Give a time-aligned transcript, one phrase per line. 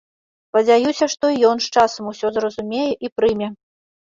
[0.53, 3.47] Спадзяюся, што і ён з часам усё зразумее і прыме.